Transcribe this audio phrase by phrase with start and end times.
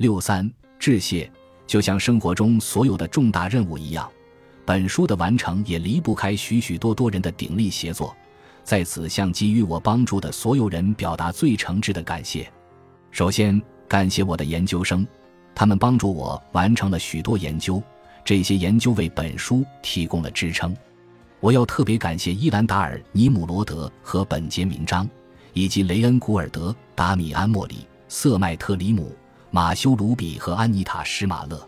[0.00, 1.30] 六三致谢，
[1.66, 4.10] 就像生活中所有的重大任务一样，
[4.64, 8.16] 本书的完成也离不开许许多多人的鼎力协作。
[8.64, 12.50] 在此，向给予我帮助的所有人表达最诚挚的感谢。
[13.10, 15.06] 首先，感谢我的研究生，
[15.54, 17.82] 他们帮助我完成了许多研究，
[18.24, 20.74] 这些研究为本书提供了支撑。
[21.40, 25.06] 我要特别感谢伊兰达尔·尼姆罗德和本杰明·章，
[25.52, 29.14] 以及雷恩·古尔德、达米安·莫里、瑟麦特里姆、
[29.50, 31.60] 马修·卢比和安妮塔·施马勒。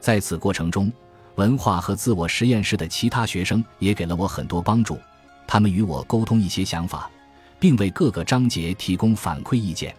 [0.00, 0.92] 在此过程中，
[1.36, 4.98] 文化和自我实验室的其他学生也给了我很多帮助。
[5.46, 7.08] 他们与我沟通一些想法，
[7.60, 9.94] 并为各个章节提供反馈意见。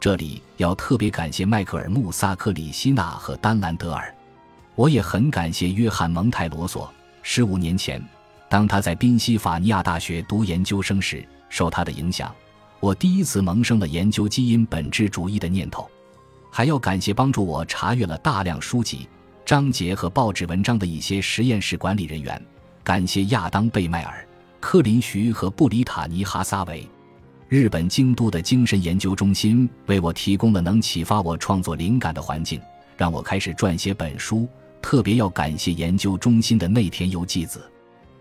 [0.00, 4.12] 这里要特别感谢迈克尔·穆萨克里希纳和丹兰德尔。
[4.74, 6.92] 我也很感谢约翰·蒙泰罗索。
[7.22, 8.02] 十五年前，
[8.50, 12.34] 当他在宾夕法尼亚大学读研究生时，受他的影响，
[12.80, 15.88] 我第一次萌生了研究基因本质主义的念头。
[16.56, 19.08] 还要感谢帮助我查阅了大量书籍、
[19.44, 22.40] 章节和报纸文章的一些实验室管理人员。
[22.84, 24.24] 感谢亚当·贝迈尔。
[24.60, 26.88] 克林徐和布里塔尼·哈撒韦，
[27.48, 32.60] 日本京都的精神研究中心为我提供了能启发我创作灵感的环境，
[32.96, 34.48] 让我开始撰写本书。
[34.80, 37.68] 特别要感谢研究中心的内田由纪子。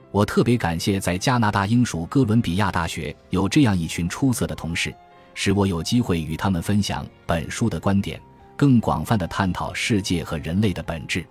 [0.09, 4.91] 我特别感谢在加拿大英属哥伦比亚大学有这样一群出色的同事，
[5.33, 8.19] 使我有机会与他们分享本书的观点，
[8.55, 11.25] 更广泛的探讨世界和人类的本质。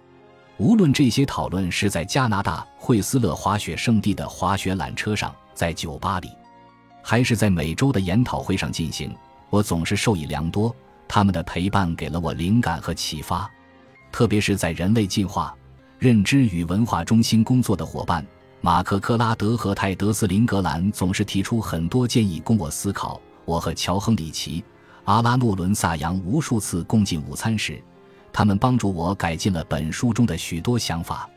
[0.59, 6.31] 无论这些讨论是在加拿大惠斯勒滑雪圣地的滑雪缆车上，在酒吧里，
[7.03, 9.13] 还是在每周的研讨会上进行，
[9.51, 10.75] 我总是受益良多。
[11.09, 13.51] 他们的陪伴给了我灵感和启发，
[14.11, 15.55] 特别是在人类进化、
[15.99, 18.25] 认知与文化中心工作的伙伴
[18.61, 23.21] 马克·克拉德和泰德斯·林格兰总是提出很多建议供我思考。
[23.45, 24.63] 我和乔·亨里奇、
[25.05, 27.83] 阿拉诺·伦萨扬无数次共进午餐时。
[28.33, 31.29] 他们帮助我改进了本书中的许多想法。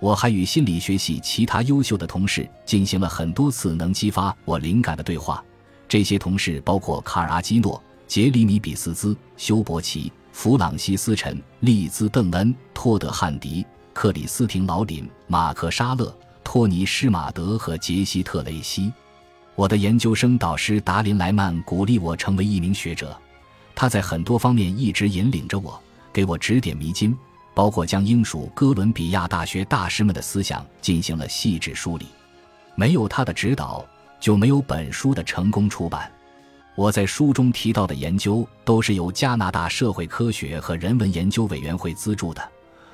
[0.00, 5.42] 我还与心理学系其他优秀的同事进行了很多次能激发我灵感的对话。
[5.88, 16.12] 这些同事包括卡尔·阿基诺、杰里米·比斯兹、休伯奇、弗朗西斯·陈、利兹·邓恩、托德·汉迪、克里斯汀·劳林、马克·沙勒、
[16.42, 18.92] 托尼·施马德和杰西·特雷西。
[19.54, 23.16] 我的研究生导师达林·莱曼鼓励我成为一名学者，
[23.74, 25.80] 他在很多方面一直引领着我。
[26.12, 27.16] 给我指点迷津，
[27.54, 32.06] 包括将英属哥伦比亚大学大师们的思想进行了细致梳理。
[32.74, 33.84] 没有他的指导，
[34.20, 36.10] 就没有本书的成功出版。
[36.74, 42.42] 我在书中提到的研究都是由加拿大社会科学和人文研究委员会资助的。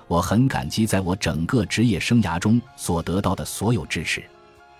[0.08, 4.22] 我很感激在我整个职业生涯中所得到的所有支持。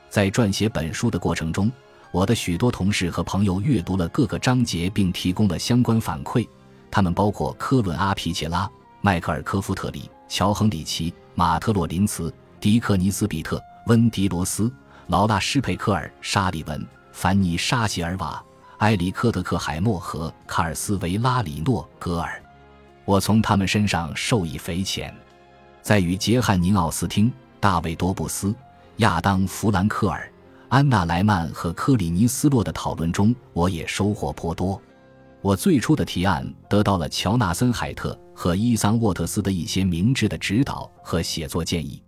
[0.09, 1.71] 在撰写本书的过程中，
[2.11, 6.47] 我的许多同事和朋友阅读了各个章节，并提供了相关反馈。
[6.91, 8.69] 他们包括科伦·阿皮切拉、
[9.03, 14.73] 迈克尔·科夫特里、乔·亨里奇、马特·洛林茨、迪克尼斯·比特、温迪·罗斯、
[15.09, 18.43] 劳拉·施佩克尔、沙利文、凡尼·沙希尔瓦、
[18.79, 22.43] 埃里克·德克海默和卡尔斯维拉里诺·格尔。
[23.05, 25.15] 我从他们身上受益匪浅。
[25.83, 28.55] 在与杰汉宁奥斯汀、大卫多布斯、
[28.99, 30.29] 亚当弗兰克尔、
[30.69, 34.81] 安娜莱曼和科里尼斯洛的讨论中，我也收获颇多。
[35.41, 42.03] 我最初的提案得到了乔纳森·海特和伊桑·沃特斯的一些明智的指导和写作建议。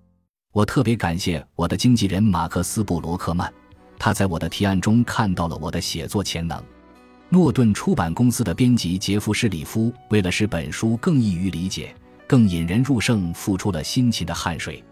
[0.52, 3.52] 我特别感谢我的经纪人马克思·布罗克曼，
[3.96, 6.60] 他在我的提案中看到了我的写作潜能。
[7.28, 11.94] 诺顿出版公司的编辑杰夫·施里夫为了使本书更易于理解、
[12.26, 14.82] 更引人入胜，付出了辛勤的汗水。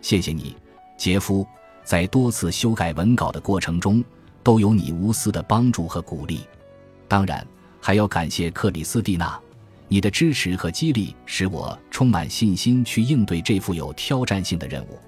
[0.00, 0.56] 谢谢你，
[1.00, 1.46] 杰夫，
[1.82, 4.04] 在多次修改文稿的过程中
[4.42, 6.40] 都有你无私的帮助和鼓励。
[7.08, 7.44] 当然。
[7.82, 9.40] 还要感谢克里斯蒂娜，
[9.88, 14.98] 你的支持和激励使我充满信心去应对这副有挑战性的任务。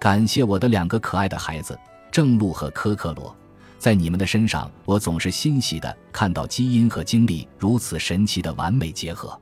[0.00, 1.78] 感谢我的两个可爱的孩子
[2.10, 3.36] 正路和科克罗，
[3.78, 9.38] 在你们的身上，我总是欣喜的看到基因和经历如此神奇的完美结合。